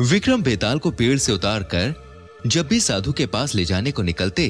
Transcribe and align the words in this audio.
Vikram 0.00 0.42
Betal 0.42 0.78
को 0.78 0.90
पेड़ 0.90 1.16
से 1.18 1.32
उतार 1.32 1.62
कर 1.62 1.94
जब 2.46 2.66
भी 2.68 2.78
साधु 2.80 3.12
के 3.12 3.26
पास 3.26 3.54
ले 3.54 3.64
जाने 3.64 3.90
को 3.90 4.02
निकलते 4.02 4.48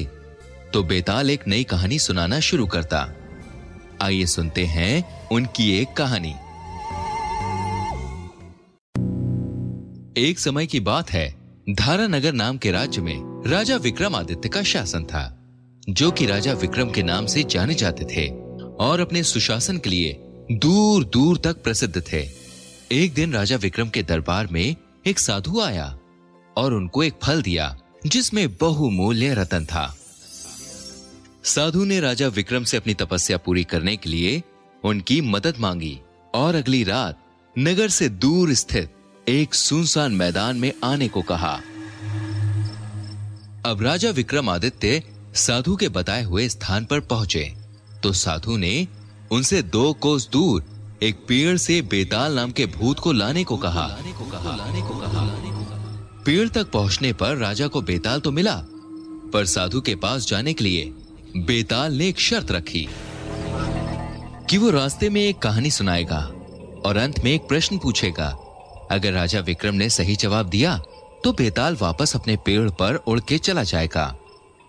तो 0.73 0.83
बेताल 0.83 1.29
एक 1.29 1.47
नई 1.47 1.63
कहानी 1.63 1.99
सुनाना 1.99 2.39
शुरू 2.39 2.65
करता। 2.67 2.99
आइए 4.01 4.25
सुनते 4.25 4.65
हैं 4.65 5.29
उनकी 5.29 5.69
एक 5.71 5.93
कहानी। 5.97 6.33
एक 10.21 10.39
समय 10.39 10.65
की 10.65 10.79
बात 10.79 11.11
है 11.11 11.29
धारानगर 11.69 12.33
नाम 12.33 12.57
के 12.57 12.71
राज्य 12.71 13.01
में 13.01 13.43
राजा 13.47 13.75
विक्रमादित्य 13.75 14.49
का 14.49 14.63
शासन 14.63 15.03
था, 15.03 15.37
जो 15.89 16.11
कि 16.11 16.25
राजा 16.25 16.53
विक्रम 16.53 16.89
के 16.89 17.03
नाम 17.03 17.25
से 17.25 17.43
जाने 17.43 17.73
जाते 17.73 18.05
थे 18.05 18.27
और 18.79 18.99
अपने 18.99 19.23
सुशासन 19.23 19.77
के 19.77 19.89
लिए 19.89 20.17
दूर 20.51 21.05
दूर 21.05 21.37
तक 21.37 21.63
प्रसिद्ध 21.63 22.03
थे। 22.11 22.21
एक 22.91 23.13
दिन 23.13 23.33
राजा 23.33 23.55
विक्रम 23.55 23.89
के 23.89 24.03
दरबार 24.03 24.47
में 24.47 24.75
एक 25.07 25.19
साधु 25.19 25.59
आया 25.61 25.97
और 26.57 26.73
उनको 26.73 27.03
एक 27.03 27.13
फल 27.23 27.41
दिया, 27.41 27.77
जिसमें 28.05 28.47
बहुमूल्य 28.55 29.33
रतन 29.33 29.65
था। 29.65 29.97
साधु 31.43 31.83
ने 31.85 31.99
राजा 31.99 32.27
विक्रम 32.27 32.63
से 32.63 32.77
अपनी 32.77 32.93
तपस्या 32.93 33.37
पूरी 33.37 33.63
करने 33.63 33.95
के 33.97 34.09
लिए 34.09 34.43
उनकी 34.83 35.21
मदद 35.21 35.57
मांगी 35.59 35.99
और 36.35 36.55
अगली 36.55 36.83
रात 36.83 37.23
नगर 37.59 37.89
से 37.89 38.09
दूर 38.09 38.53
स्थित 38.53 38.93
एक 39.29 39.53
सुनसान 39.53 40.11
मैदान 40.11 40.57
में 40.57 40.71
आने 40.83 41.07
को 41.07 41.21
कहा। 41.21 41.53
अब 43.65 43.81
राजा 43.81 44.09
विक्रमादित्य 44.09 45.03
साधु 45.35 45.75
के 45.75 45.89
बताए 45.89 46.23
हुए 46.23 46.49
स्थान 46.49 46.85
पर 46.85 46.99
पहुँचे 46.99 47.53
तो 48.03 48.13
साधु 48.13 48.57
ने 48.57 48.87
उनसे 49.31 49.61
दो 49.61 49.93
कोस 49.93 50.29
दूर 50.29 50.76
एक 51.03 51.15
पेड़ 51.27 51.57
से 51.57 51.81
बेताल 51.81 52.35
नाम 52.35 52.51
के 52.51 52.65
भूत 52.65 52.99
को 52.99 53.11
लाने 53.11 53.43
को 53.43 53.57
कहा। 53.57 53.85
पेड़ 56.25 56.47
तक 56.49 56.71
पहुँचने 56.71 57.11
पर 57.13 57.35
राजा 57.37 57.67
को 57.67 57.81
बेताल 57.81 58.19
तो 58.19 58.31
मिला, 58.31 58.55
पर 59.33 59.45
साधु 59.45 59.81
के 59.81 59.95
पास 59.95 60.27
जाने 60.27 60.53
के 60.53 60.63
लिए 60.63 60.93
बेताल 61.37 61.93
ने 61.93 62.07
एक 62.07 62.19
शर्त 62.19 62.51
रखी 62.51 62.87
कि 64.49 64.57
वो 64.57 64.69
रास्ते 64.69 65.09
में 65.09 65.21
एक 65.21 65.37
कहानी 65.37 65.71
सुनाएगा 65.71 66.19
और 66.85 66.97
अंत 66.97 67.23
में 67.23 67.31
एक 67.31 67.47
प्रश्न 67.47 67.77
पूछेगा। 67.77 68.27
अगर 68.91 69.13
राजा 69.13 69.39
विक्रम 69.39 69.75
ने 69.75 69.89
सही 69.89 70.15
जवाब 70.15 70.49
दिया 70.49 70.77
तो 71.23 71.33
बेताल 71.33 71.77
वापस 71.81 72.15
अपने 72.15 72.37
पेड़ 72.45 72.69
पर 72.71 72.95
उड़ 72.97 73.19
के 73.19 73.37
चला 73.37 73.63
जाएगा। 73.63 74.15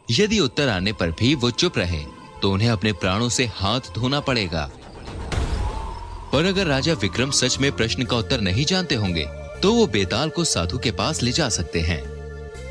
यदि 0.08 0.38
उत्तर 0.40 0.68
आने 0.68 0.92
पर 0.92 1.10
भी 1.10 1.34
वो 1.34 1.50
चुप 1.52 1.78
रहे 1.78 2.04
तो 2.42 2.52
उन्हें 2.52 2.68
अपने 2.70 2.92
प्राणों 2.94 3.28
से 3.28 3.46
हाथ 3.46 3.94
धोना 3.94 4.20
पड़ेगा। 4.20 4.70
पर 6.32 6.44
अगर 6.44 6.66
राजा 6.66 6.92
विक्रम 6.92 7.30
सच 7.30 7.58
में 7.58 7.70
प्रश्न 7.72 8.04
का 8.04 8.16
उत्तर 8.16 8.40
नहीं 8.40 8.64
जानते 8.64 8.94
होंगे 8.94 9.26
तो 9.62 9.72
वो 9.74 9.86
बेताल 9.86 10.30
को 10.30 10.44
साधु 10.44 10.78
के 10.78 10.90
पास 10.90 11.22
ले 11.22 11.32
जा 11.32 11.48
सकते 11.48 11.80
हैं। 11.80 12.02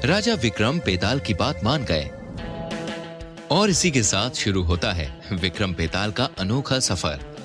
राजा 0.06 0.34
विक्रम 0.34 0.80
बेताल 0.80 1.20
की 1.20 1.34
बात 1.34 1.64
मान 1.64 1.86
गए। 1.86 2.10
और 3.52 3.70
इसी 3.70 3.92
के 3.92 4.04
साथ 4.04 4.30
शुरू 4.36 4.64
होता 4.64 4.92
है 4.92 5.08
विक्रम 5.34 5.74
बेताल 5.74 6.12
का 6.12 6.30
अनोखा 6.40 6.80
सफ़र। 6.80 7.37